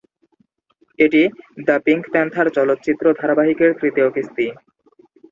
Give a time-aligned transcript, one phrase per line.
[0.99, 1.21] এটি
[1.67, 4.47] "the Pink Panther" চলচ্চিত্র ধারাবাহিকের তৃতীয় কিস্তি।